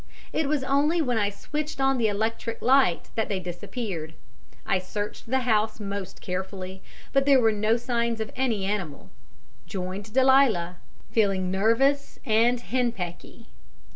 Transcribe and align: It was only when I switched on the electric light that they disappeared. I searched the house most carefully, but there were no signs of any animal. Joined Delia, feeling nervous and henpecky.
It 0.33 0.47
was 0.49 0.63
only 0.63 0.99
when 0.99 1.19
I 1.19 1.29
switched 1.29 1.79
on 1.79 1.99
the 1.99 2.07
electric 2.07 2.63
light 2.63 3.09
that 3.13 3.29
they 3.29 3.39
disappeared. 3.39 4.15
I 4.65 4.79
searched 4.79 5.27
the 5.29 5.41
house 5.41 5.79
most 5.79 6.21
carefully, 6.21 6.81
but 7.13 7.27
there 7.27 7.39
were 7.39 7.51
no 7.51 7.77
signs 7.77 8.19
of 8.19 8.31
any 8.35 8.65
animal. 8.65 9.11
Joined 9.67 10.11
Delia, 10.11 10.77
feeling 11.11 11.51
nervous 11.51 12.17
and 12.25 12.59
henpecky. 12.61 13.45